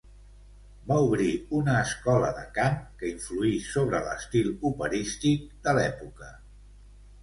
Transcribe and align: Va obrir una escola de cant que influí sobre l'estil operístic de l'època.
Va 0.91 0.95
obrir 1.09 1.27
una 1.57 1.75
escola 1.89 2.33
de 2.39 2.47
cant 2.57 2.81
que 3.03 3.13
influí 3.13 3.55
sobre 3.69 4.03
l'estil 4.09 4.53
operístic 4.75 5.49
de 5.71 5.81
l'època. 5.81 6.37